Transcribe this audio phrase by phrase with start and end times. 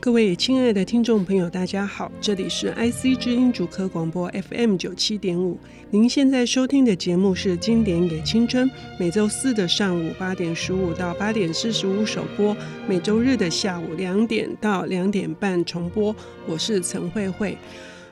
[0.00, 5.58] 各位亲爱的听众朋友，大家好，这里是 IC 之音主科广播 FM 九七点五。
[5.90, 12.56] 您现在收听的节目是《经典给青春》，每周四的上午八点十五到八点四十五首播，
[12.86, 16.14] 每周日的下午两点到两点半重播。
[16.46, 17.58] 我是陈慧慧。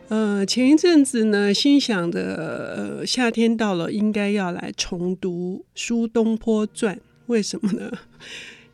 [0.09, 7.93] 呃，前一阵子呢，心想的，呃，夏天到了，应该要来重读《苏东坡传》，为什么呢？《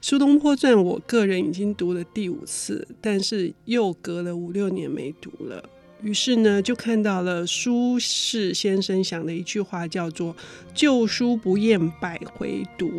[0.05, 5.63] 苏东坡传》，我个人已经读了第五次，但是又隔了五六年没读了。
[6.03, 10.35] 于是呢，就看到了苏轼先生想的一句话，叫做
[10.75, 12.91] “旧书不厌百回读”，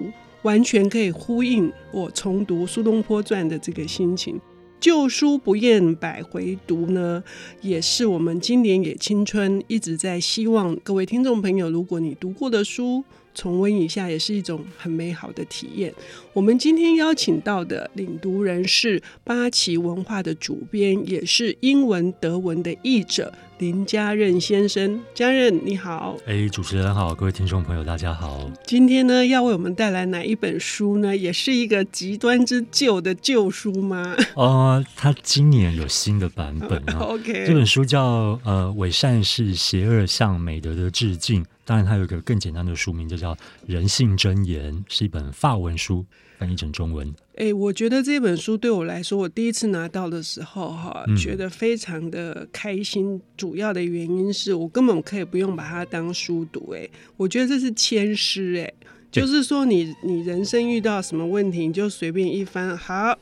[0.43, 4.39] 完全可以呼应我重读《苏东坡传》的这个心情。
[4.79, 7.21] 旧书不厌百回读呢，
[7.61, 13.03] 也是我们今年也青春一直在希望各位听众朋友，如果你读过的书。
[13.33, 15.93] 重温一下也是一种很美好的体验。
[16.33, 24.99] 我们今天邀请到的领读人是八旗文化的主编，也是英文德文的译者林家任先生。
[25.13, 28.49] 家任你好，哎，主持人好，各位听众朋友大家好。
[28.65, 31.15] 今天呢，要为我们带来哪一本书呢？
[31.15, 34.15] 也是一个极端之旧的旧书吗？
[34.35, 36.99] 呃，他今年有新的版本啊。
[37.13, 41.45] OK，这本书叫呃伪善是邪恶向美德的致敬。
[41.65, 43.33] 当然，它有一个更简单的书名，就叫
[43.65, 46.05] 《人性箴言》，是一本法文书，
[46.37, 47.07] 翻译成中文。
[47.35, 53.21] 哎、欸，我觉得这本书对我来说，我第一次拿到的时候，哈，觉得非常的开心。
[53.37, 58.73] 主要的原因是我根本可以不用把它当书读，哎，我觉得这是签诗，哎，
[59.09, 63.17] 就是说你你人生遇到什么问题，你就随便一翻，好，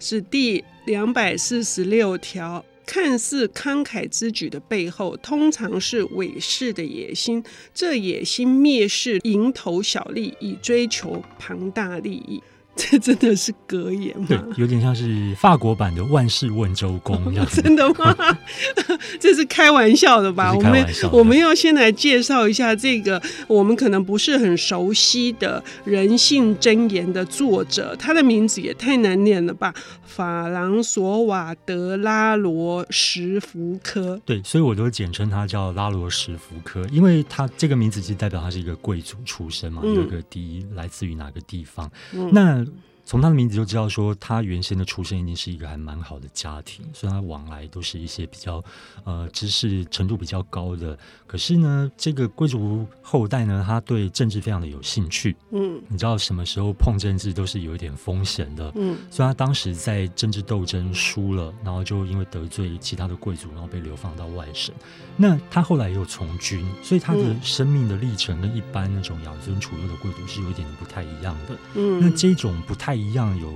[0.00, 2.64] 是第两百四十六条。
[2.86, 7.42] 看似慷慨之举的背后，通常是伪势的野心。
[7.74, 12.40] 这野心蔑视蝇头小利，以追求庞大利益。
[12.90, 14.26] 这真的是格言吗？
[14.28, 17.46] 对，有点像是法国版的《万事问周公》一样。
[17.50, 18.14] 真的吗？
[19.18, 20.52] 这是开玩笑的吧？
[20.54, 29.74] 我们我们要先来介绍一下这个我们可能不是很熟悉的人性箴言的作者，他的名字也太难念了吧？
[30.04, 34.20] 法朗索瓦德拉罗什福科。
[34.26, 41.90] 对，所以我都简称他叫拉罗什福科，因为他这个名字其实代表他是一个贵族出身嘛，有一个第一来自于哪个地方？
[42.12, 42.65] 嗯、那
[43.06, 48.62] 从他的名字就知道，说他原先的出身一定是一个还蛮好的家庭，所以他往来都是一些比较
[49.04, 50.98] 呃知识程度比较高的。
[51.24, 55.36] 可是呢，这个贵族后代呢，他对政治非常的有兴趣。
[55.52, 58.72] 嗯，你知道什么时候碰政治都是有一点风险的。
[58.74, 64.74] 嗯，所以他当时在政治斗争输了，然后就因为得罪其他的贵族，然后被流放到外省。
[65.16, 71.56] 那他后来也有从军，所以他的生命的历程跟一般那种养尊处优的贵族是有一点不太一样的。
[71.76, 72.95] 嗯，那这种不太。
[72.96, 73.52] 一样有，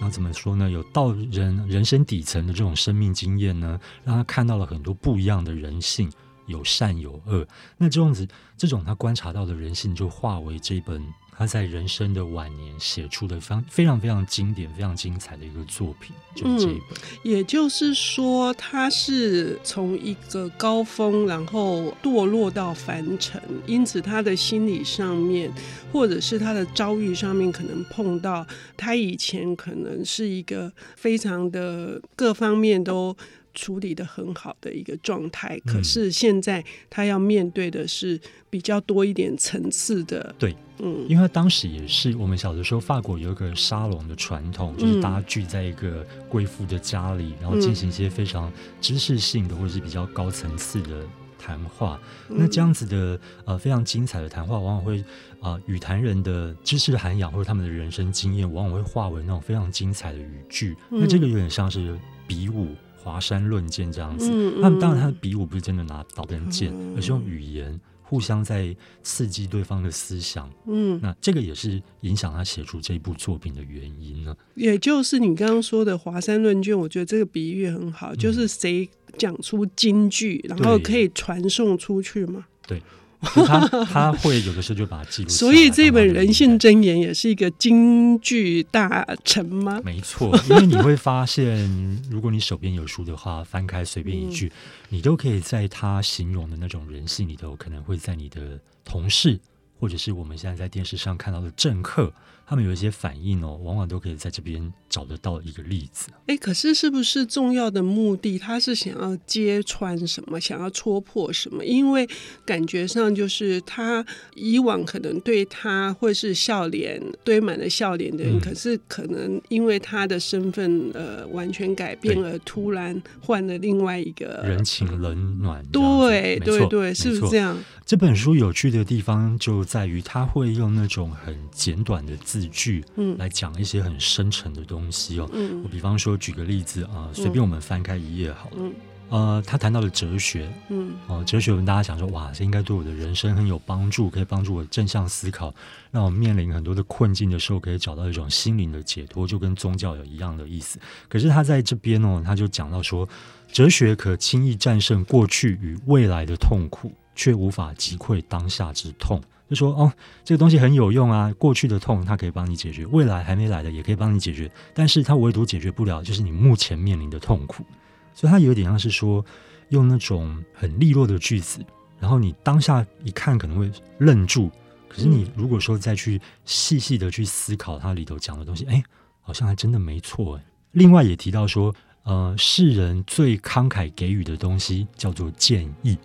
[0.00, 0.70] 那怎么说呢？
[0.70, 6.10] 有到人人生底层的这种生命经验呢，让他看到了很多不一样的人性，
[6.46, 7.46] 有善有恶。
[7.76, 8.26] 那这样子，
[8.56, 11.02] 这种他观察到的人性，就化为这本。
[11.38, 16.98] 他在人生的晚年写出的非常非常非常经典、非常精彩的一个作品，就是这一本。
[16.98, 25.52] 嗯，也就是说，他是从一个高峰，然后堕落到凡尘，因此他的心理上面，
[25.92, 33.14] 或者是他的遭遇上面，可能碰到他以前可能是一个非常的各方面都。
[33.56, 40.32] 处理的很好的一个状态，可是现在他要面对的是比较多一点层次的。
[40.38, 51.04] 对，嗯，因为他当时也是我们小的时候，法国有一个沙龙的传统，就是大家聚在一个贵妇的家里，然后进行一些非常知识性的或者是比较高层次的
[51.38, 51.98] 谈话。
[52.28, 55.02] 那这样子的呃非常精彩的谈话，往往会
[55.40, 60.76] 啊语谈人的知识涵养或者他们的人生经验，往往会化为那种非常精彩的语句。
[60.90, 62.74] 那这个有点像是比武。
[63.06, 64.28] 华山论剑这样子，
[64.58, 68.74] 那么当然他的比武不是真的拿刀跟剑，而是用语言互相在
[69.04, 70.50] 刺激对方的思想。
[70.66, 74.36] 嗯，那这个也是影响他写出这部作品的原因呢。
[74.56, 82.44] 也就是你刚刚说的华山论剑，我觉得这个比喻很好，就是谁讲出金句，然后可以传送出去嘛。
[82.66, 82.82] 对。
[83.46, 89.80] 他他会有的时候就把它记录，所以这本《人性箴言》也是一个京剧大成吗？
[89.84, 91.68] 没错，因为你会发现，
[92.10, 94.52] 如果你手边有书的话，翻开随便一句，嗯、
[94.90, 99.38] 你都可以在他形容的那种人性里头，可能会在你的同事，
[99.80, 102.12] 或者是我们现在在电视上看到的政客，
[102.46, 106.08] 他们有一些反应哦，往往都可以在这边找得到一个例子。
[106.24, 111.62] 哎，可是是不是重要的目的，他是想要揭穿什么，想要戳破什么？
[111.62, 112.08] 因为
[112.46, 114.02] 感觉上就是他
[114.34, 125.62] 以往可能对他会是笑脸堆满了笑脸的人，嗯、可是可能因为他的身份呃完全改变了，突然换了另外一个人情冷暖。
[125.66, 127.62] 对对对，是不是这样？
[127.84, 135.28] 这本书有趣的地方就在于，他会用那种很简短的字句，嗯，来讲一些很深沉的东西哦。
[135.32, 138.56] 嗯，我比方说举个例子啊，随便我们翻开一页好了。
[138.58, 138.74] 嗯，
[139.08, 145.54] 呃，他谈到了哲学，嗯，哦，哲学，我们大家想说，哇，这应该对我的人生很有帮助，可以帮助我正向思考，
[145.90, 150.78] 让我面临很多的困境的时候，可以找到一种心灵的解脱，就跟宗教有一样的意思。
[151.08, 153.08] 可是他在这边哦，他就讲到说，
[153.52, 156.92] 哲学可轻易战胜过去与未来的痛苦。
[157.18, 159.18] 却无法击溃当下之痛，
[159.48, 159.92] 就说哦，
[160.24, 167.64] 这个东西很有用啊，过去的痛它可以帮你解决，未来还没来的也可以帮你解决，但是它唯独解决不了就是你目前面临的痛苦，
[168.12, 169.24] 所以它有点像是说
[169.68, 171.60] 用那种很利落的句子，
[172.00, 174.50] 然后你当下一看可能会愣住，
[174.88, 178.82] 可是你如果说再去细细的去思考它里头讲的东西，哎，
[179.20, 180.40] 好像还真的没错。
[180.72, 185.96] 另外也提到说，呃，世人最慷慨给予的东西叫做建议。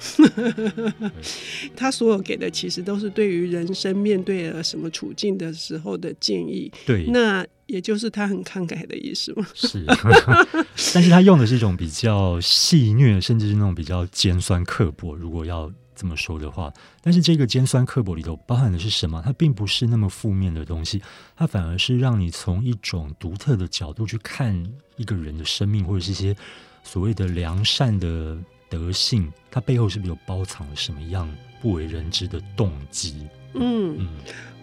[1.76, 6.72] 他所有给的其实都是对于人生面对了什么处境的时候的建议。
[6.86, 9.46] 对，那也就是他很慷慨的意思吗？
[9.54, 9.84] 是，
[10.94, 15.14] 但是他用的是一种比较戏谑，甚至是那种比较尖酸刻薄。
[15.14, 16.72] 如果要这么说的话，
[17.02, 19.22] 但是这个尖酸刻薄里头包含的是什么？
[19.22, 21.02] 它并不是那么负面的东西，
[21.36, 24.64] 它反而是让你从一种独特的角度去看
[24.96, 26.34] 一个人的生命，或者是一些
[26.82, 28.38] 所谓的良善的。
[28.70, 31.28] 德性，它背后是不是有包藏了什么样
[31.60, 33.26] 不为人知的动机？
[33.52, 34.08] 嗯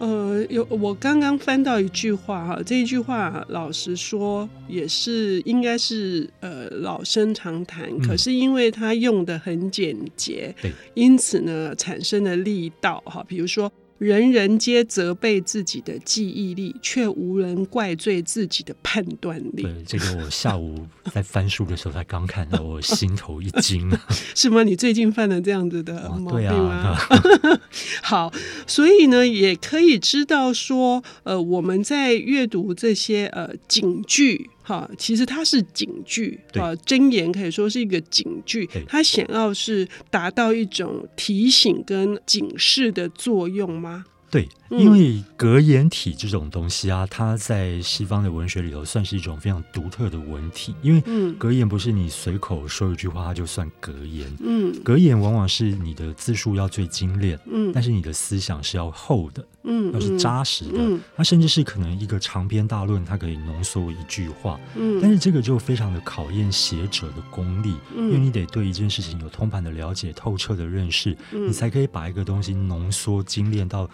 [0.00, 13.70] 嗯，呃，有我刚刚翻到一句话哈，这一句话老实说也是应该是呃老生常谈，嗯、可是因为它用的很简洁，对，因此呢产生了力道哈，比如说。
[13.98, 19.62] 人人皆责备自己的记忆力，却无人怪罪自己的判断力。
[19.62, 23.90] 对，这个我下午在翻书的时候才刚看到，我心头一惊。
[24.34, 24.62] 是吗？
[24.62, 26.96] 你最近犯了这样子的毛病吗？
[26.96, 26.98] 啊、
[28.02, 28.32] 好，
[28.66, 34.50] 所以呢，也可以知道说，呃，我们在阅读这些呃警句。
[34.68, 44.04] 哈，其实它是警句啊，箴言可以说是一个警句，它想要是达到一种提醒跟警示的作用吗？
[44.30, 50.74] 对，因为格言体这种东西啊，它在西方的文学里头算是一种非常独特的文体。
[50.82, 54.30] 因为格言不是你随口说一句话，它就算格言。
[54.40, 60.76] 嗯，格言往往是你的字数要最精炼，嗯，但是你的思想是要厚的，嗯，要是扎实的。
[60.76, 64.60] 嗯，它甚至是可能一个长篇大论，它可以浓缩一句话。
[64.76, 73.88] 嗯，但是这个就非常的考验写者的功力，因为你得对一件事情有通盘的了解、透彻的认识，你才可以把一个东西浓缩精炼到。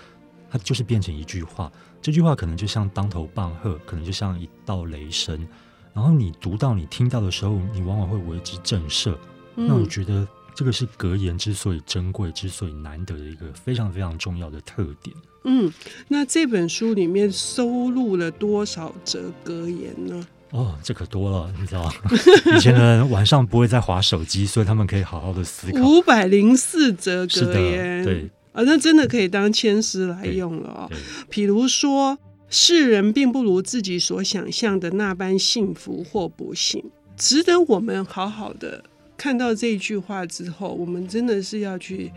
[0.54, 1.68] 它就是变成一句话，
[2.00, 5.36] 这句话可能就像当头棒喝，可能就像一道雷声。
[5.92, 9.16] 然后你读到、你听到的时候，你往往会为之震慑。
[9.56, 10.24] 嗯、那我觉得
[10.54, 15.16] 这个是格言之所以珍贵、之所以难得的一个非常非常重要的特点。
[15.42, 15.72] 嗯，
[16.06, 20.24] 那这本书里面收录了多少则格言呢？
[20.50, 21.92] 哦，这可多了，你知道吗？
[22.56, 25.82] 以前的人晚上不会再划手机，所以他们可以好好的思考。
[25.82, 28.30] 五百零四则格言，对。
[28.54, 30.90] 啊，那真的可以当签诗来用了哦。
[31.28, 32.16] 比如说，
[32.48, 36.82] 世人并不如自己所想象的那般幸福或不幸，
[37.16, 38.84] 值得我们好好的
[39.16, 42.12] 看到这句话之后，我们真的是要去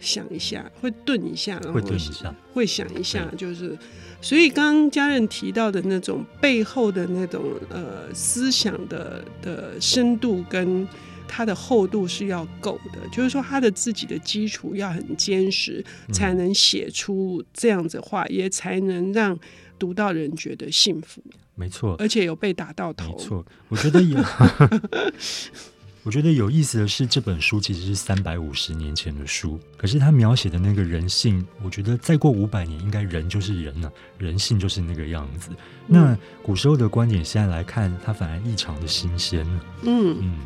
[0.00, 3.76] 想一下，会顿一下，然后会顿一下，会想一下，就是。
[4.22, 10.88] 所以刚刚家人提到的那种背后的那种呃思想的的深度跟。
[11.26, 19.38] 它的厚度是要够的，就是说，它的自己的基础要很坚实，才能写出这样子话，嗯、也才能让
[19.78, 21.22] 读到人觉得幸福。
[21.54, 23.08] 没错，而且有被打到头。
[23.08, 24.18] 没错，我觉得有。
[26.04, 35.48] 我觉得有意思的是，这本书其实是三百五十年前的书，可是他描写的那个人性，我觉得再过五百年，应该人就是人了，人性就是那个样子。
[35.86, 39.46] 那古时候的观点，现在来看，它反而异常的新鲜。
[39.82, 40.38] 嗯嗯。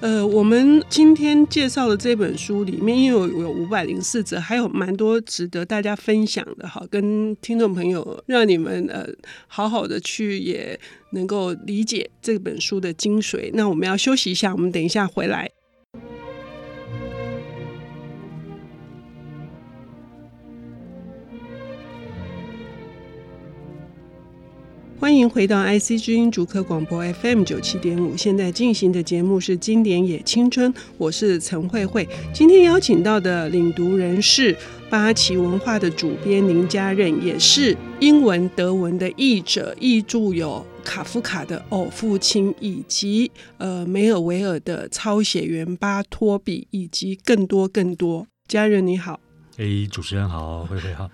[0.00, 9.06] 呃，我们今天介绍的这本书里面，因为有五百零四则，还有蛮多值得大家分享的哈，跟听众朋友让你们呃
[9.46, 10.78] 好好的去也
[11.10, 13.50] 能够理解这本书的精髓。
[13.54, 15.50] 那我们要休息一下，我们等一下回来。
[25.00, 32.06] 欢迎回到 IC 之音竹科广播 FM 九七点五，现在进行的节目是《经典也青春》，我是陈慧慧。
[32.34, 34.56] 今天邀请到的领读人是
[34.90, 48.26] 八旗文化的主编林家任，也是英文、德文的译者，译著有卡夫卡的《偶父亲》，以及呃梅尔维尔的抄写员巴托比，以及更多更多。
[48.48, 49.20] 家人你好，
[49.58, 51.08] 哎，主持人好，慧慧好。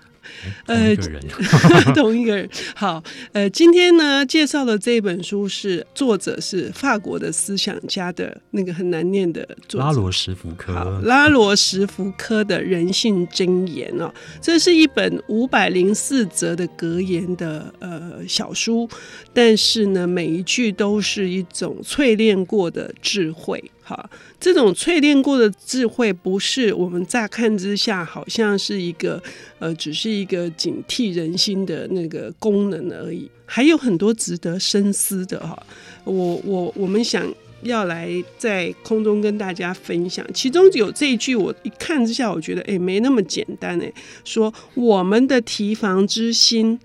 [0.65, 0.95] 呃，
[1.93, 2.49] 同一个人。
[2.75, 3.03] 好，
[3.33, 11.01] 呃，今天呢，介绍的这本书是作者是法国的思想家的那个很难念的作者拉罗什福科。
[11.03, 18.89] 拉罗什福科的人性箴言哦，这是一本五百零四则的格言的呃小书，
[19.33, 23.63] 但是呢，每一句都是一种淬炼过的智慧。
[23.87, 29.21] 好，这种淬炼过的智慧，不是我们乍看之下好像是一个
[29.59, 35.55] 呃，只是一个警惕人心的那个功能而已，还有很多值得深思的哈。
[36.03, 46.79] 我我我们想要来在空中跟大家分享，其中有这一句，我一看之下，我觉得哎，没那么简单哎，说我们的提防之心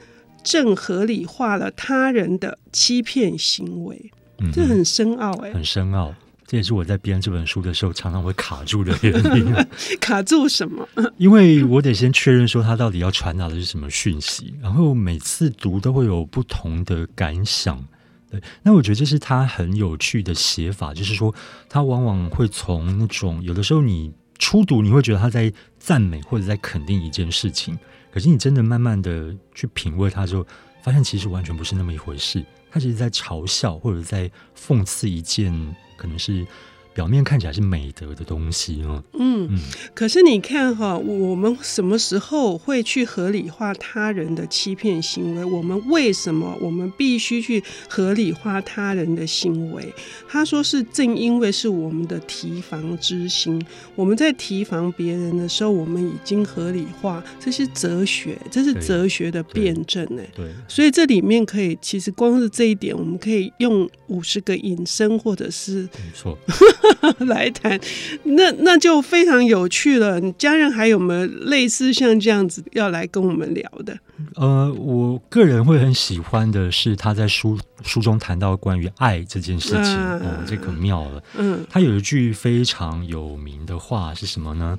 [0.45, 6.15] 正合理化了他人的欺骗行为，嗯、这很深奥哎，很深奥。
[6.51, 9.55] 这也是我在编这本书的时候常常会卡住的原因。
[10.01, 10.85] 卡住什么？
[11.17, 17.81] 因为我得先确认说他到底要传达的是什么讯息，然后每次读都会有不同的感想。
[18.29, 21.33] 对，那我觉得这是他很有趣的写法，就是说
[21.69, 27.79] 他往往会从那种有的时候你初读你会觉得他在赞美或者在肯定一件事情，
[28.13, 30.45] 可是你真的慢慢的去品味他之后，
[30.83, 32.45] 发现其实完全不是那么一回事。
[32.73, 34.29] 他其实在嘲笑或者在
[34.59, 35.55] 讽刺一件。
[36.01, 36.47] 可能是。
[36.93, 39.59] 表面看起来是美德的东西哦，嗯，嗯，
[39.95, 45.45] 可是你看哈，我们什么时候会去合理化他人的欺骗行为？
[45.45, 49.93] 我们为什么我们必须去合理化他人的行为？
[50.29, 66.37] 他说是正因为是我们的提防之心，我们在提防别人的时候，我们已经合理化，这是哲学，这是哲学的辩证呢，对，所以这里面可以，其实光是这一点，我们可以用五十个引申，或者是没错。
[67.27, 67.79] 来谈，
[68.25, 70.21] 那那就非常有趣了。
[70.33, 73.99] 家人还有没有类似像这样子要来跟我们聊的？
[74.37, 81.23] 呃，我个人会很喜欢的是他在书书中谈到关于爱这件事情，啊、哦，这可妙了。
[81.37, 84.79] 嗯，他有一句非常有名的话是什么呢？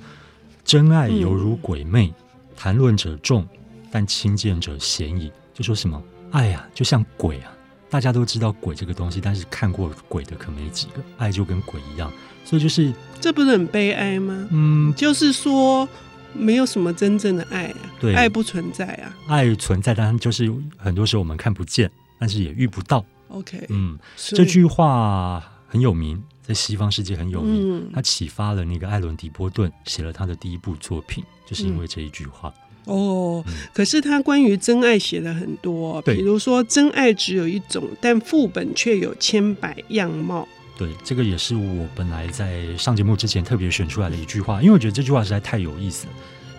[0.64, 2.14] 真爱犹如鬼魅，嗯、
[2.56, 3.48] 谈论者众，
[3.92, 5.32] 但亲见者鲜矣。
[5.54, 7.52] 就说什么爱呀、啊，就像鬼啊。
[7.92, 11.04] 大家都知道鬼这个东西，但是看过鬼的可没几个。
[11.18, 12.10] 爱就跟鬼一样，
[12.46, 14.48] 所以就是这不是很悲哀吗？
[14.50, 15.88] 嗯，就是说
[16.34, 23.06] 没有什么真正的爱啊，对，爱不存在啊，爱存在，但就是很多时候我们看不见，但是也遇不到。
[23.28, 32.54] OK，嗯，这句话很有名，在西方世界很有名，它启发了那个艾伦迪波顿写了他的第一部作品，就是因为这一句话。
[32.86, 40.48] 哦，可是他关于真爱写了很多，比如说真爱只有一种，但副本却有千百样貌。
[40.78, 46.14] 对，这个也是我本来在上节目之前特别选出来的一句话，因为我觉得这句话实在太有意思了。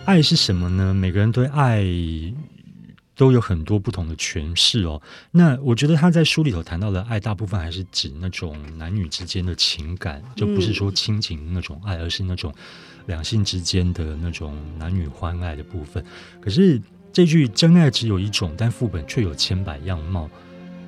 [0.05, 0.93] 爱是什么呢？
[0.93, 1.83] 每个人对爱
[3.17, 5.01] 都有很多不同的诠释哦。
[5.31, 12.53] 那我觉得他在书里头谈到的爱，大部分还是指那种男女之间的情感，就不是说亲情那种爱，而是那种。
[13.05, 16.03] 两性之间的那种男女欢爱的部分，
[16.41, 16.81] 可是
[17.11, 20.29] 这句“真爱只有一种，但副本却有千百样貌”。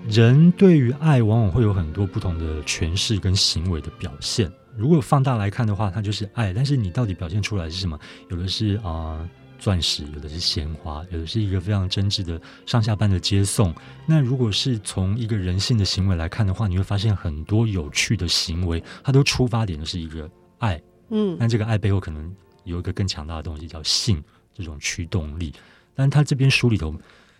[0.08, 4.52] 人对于爱往往会有很多不同的诠释跟行为的表现。
[4.78, 7.98] 如果放大来看的话，它就是爱，但是你到底表现出来是什么？
[8.30, 13.74] 有的是啊、钻石，有的是鲜花，有的是一个非常真挚的上下班的接送。
[14.06, 20.30] 那如果是从一个人性的行为来看的话，你会发现很多有趣的行为，它都出发点的是一个
[20.60, 20.80] 爱。
[21.10, 25.54] 嗯，但这个爱背后可能有一个更强大的东西，叫性这种驱动力。
[25.94, 26.94] 但他这边书里头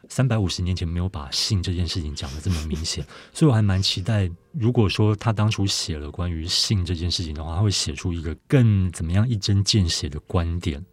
[0.08, 10.84] 三百五十年前没有把性这件事情讲的这么明显， 所以我还蛮期待，如果说他当初写了关于性这件事情的话，他会写出一个更怎么样一针见血的观点。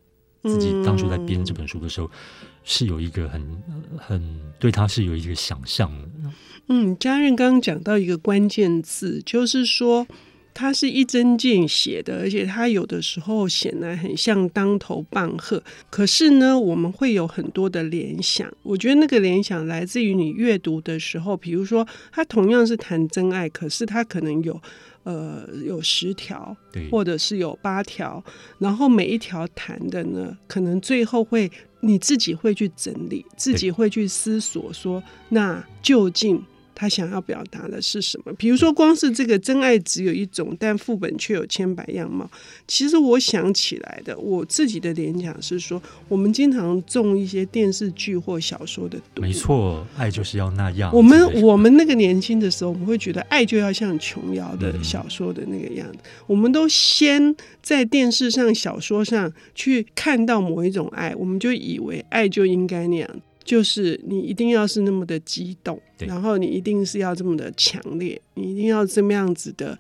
[0.43, 2.11] 自己当初在编这本书的时候，
[2.65, 3.63] 是有一个很
[3.97, 6.09] 很对他是有一个想象的。
[6.69, 10.07] 嗯，家任刚刚讲到一个关键字，就是说。
[10.55, 15.63] 它是一针见血的，而且它有的时候显得很像当头棒喝。
[15.91, 18.53] 可是呢，我们会有很多的联想。
[18.63, 24.61] 我觉得那个联想来自于你阅读的时候，比如说，它同样是谈真爱，可是它可能有
[25.05, 26.57] 呃有十条，
[26.91, 28.23] 或者是有八条，
[28.59, 36.43] 然后每一条谈的呢，可能最后会你自己会去整理，自己会去思索说，那究竟。
[36.75, 38.33] 他想要表达的是什么？
[38.35, 42.29] 比如说，光是这个真爱只有一种，但副本却有千百样貌。
[42.67, 49.23] 其实我想起来的，我自己的联想是说，我们经常中一些电视剧或小说的毒。
[49.23, 50.91] 没错，爱就是要那样。
[50.95, 55.99] 我们我们那个年轻的时候，我们会觉得爱就要像琼瑶的小说的那个样子。
[56.03, 56.25] 嗯。
[56.27, 63.09] 我们都先在电视上、小说上去看到某一种爱，我们就以为爱就应该那样。
[63.45, 69.79] 就是你一定要是那么的激动，然后你一定是要这么的强烈，你一定要这么样子的，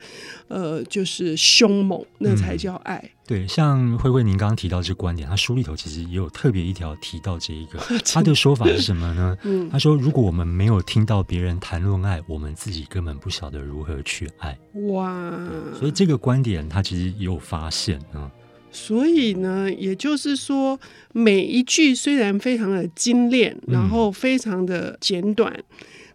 [0.49, 2.99] 呃，就是凶猛，那才叫爱。
[3.05, 7.79] 嗯、对，像慧慧您刚刚提到这个观点，他书里头其实也有特别一条提到这一个，
[8.13, 9.37] 他的说法是什么呢？
[9.43, 14.59] 嗯，他说如果我们没有听到别人谈论爱，我们自己根本不晓得如何去爱。
[14.91, 15.33] 哇，
[15.79, 18.31] 所以这个观点他其实也有发现啊。
[18.73, 20.81] 所以呢，也就是说，
[21.13, 25.65] 每一句虽然非常的精炼，然后非常的简短，嗯、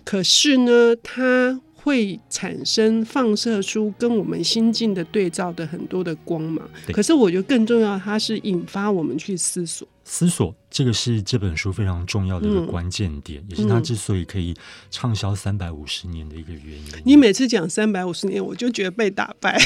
[0.03, 6.69] 可是呢，它会产生放射出跟我们心境的对照的很多的光芒。
[6.91, 9.87] 可是我觉得更重要，它是引发我们去思索。
[10.03, 14.53] 思索，这个是这本书非常重要的一个关键点，嗯、也是它之所以可以
[14.89, 16.83] 畅销三百五十年的一个原因。
[17.05, 19.57] 你每次讲三百五十年，我就觉得被打败。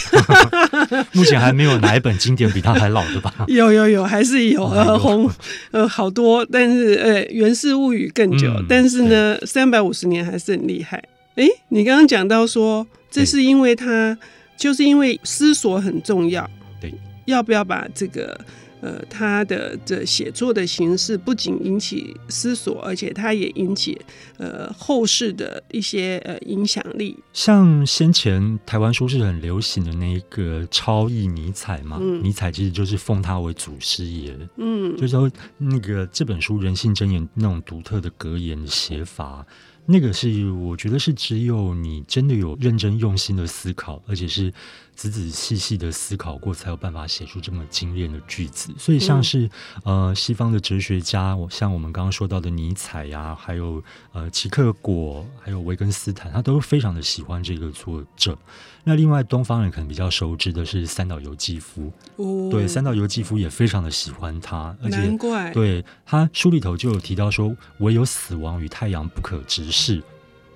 [1.13, 3.33] 目前还没有哪一本经典比它还老的吧？
[3.49, 5.29] 有有有，还是有呃红
[5.71, 11.03] 呃好多，但是呃《源氏物语》更久，嗯、但是呢三百五十年还是很厉害。
[11.35, 14.17] 哎，你刚刚讲到说，这是因为他
[14.57, 16.93] 就是因为思索很重要，对，
[17.25, 18.39] 要不要把这个？
[18.83, 23.95] 呃，他的这写作的形式不仅引起思索，而且他也引起
[24.39, 27.15] 呃后世的一些呃影响力。
[27.31, 34.35] 像先前台湾书是很流行的那一个超译尼采嘛，嗯、尼采其实就是奉他为祖师爷。
[34.57, 39.45] 嗯，就是说那个这本书《人性箴言》那种独特的格言的写法。
[39.91, 44.51] 那个是我觉得是只有你真的有认真用心的思考，而且是
[44.95, 48.73] 仔仔细细的思考过，才有办法写出这么精炼的句子。
[48.77, 49.49] 所以像是、
[49.83, 53.83] 嗯、呃西方的哲学家，像我们刚刚说到的尼采呀、啊，还有
[54.13, 58.37] 呃齐克果，还有维根斯坦，他都非常的喜欢这个作者。
[58.83, 69.80] 那另外东方人可能比较熟知的是三岛由纪夫，哦、对，三岛由纪夫也非常的喜欢他，而且难怪对他书里头就有提到说，唯有死亡与太阳不可直视，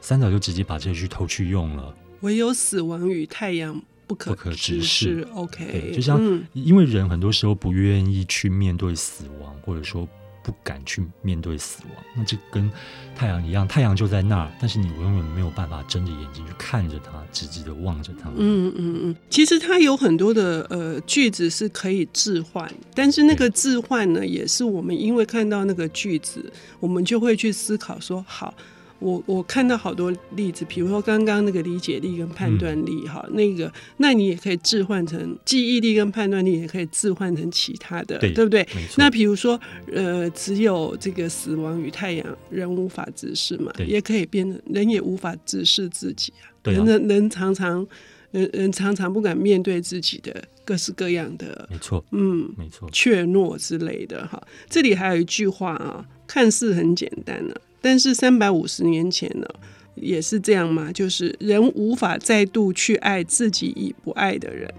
[0.02, 1.96] 三岛就直接把这句偷去用了。
[2.22, 10.08] 唯有死亡与太阳不可不可直视，OK，就像、嗯、因为人很多时候不愿意去面对死亡，或者说。
[10.46, 12.72] 不敢去面对死亡，那这跟
[13.16, 18.30] 太阳一样，太阳就在那儿，但是你永远没有办法睁着眼睛去看着它，直直的望着它。
[18.38, 28.54] 嗯嗯嗯，其实它有很多的呃句子是可以置换，但是那个置换呢，也是我们因为看到那个句子，我们就会去思考说好。
[29.00, 38.66] 我我看到好多例子，比如说刚刚那个理解力跟判断力，哈、嗯，那个，那你也可以置换成记忆力跟判断力，也可以置换成其他的，对，对不对？
[38.98, 39.60] 那比如说，
[39.92, 46.48] 呃，只有这个死亡与太阳，人无法直视嘛，也可以变成人也无法直视自己啊。
[46.64, 47.86] 对啊，人人常常
[48.32, 54.42] 人人常常不敢面对自己的各式各样的，没错，嗯，没错，怯懦之类的哈。
[54.70, 57.62] 这里还有一句话啊，看似很简单呢、啊。
[57.86, 59.46] 但是三百五十年前呢，
[59.94, 60.92] 也是这样嘛？
[60.92, 64.74] 就是人无法再度去爱自己已不爱的人。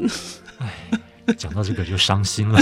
[0.58, 2.58] 哎，讲到这个就伤心了。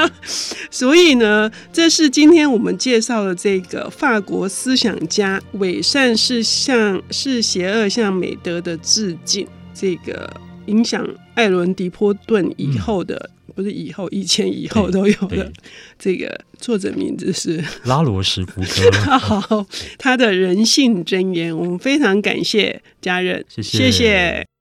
[0.70, 13.28] 所以呢，这是今天我们介绍的这个法国思想家伪善是向是邪恶向美德的致敬，这个影响艾伦迪波顿以后的。
[13.54, 15.52] 嗯不是以后、以前、以后都有的。
[15.98, 18.90] 这个作者名字是 拉罗什福科。
[19.18, 23.78] 好，他的人性箴言，我们非常感谢家人，谢谢。
[23.78, 24.53] 谢谢。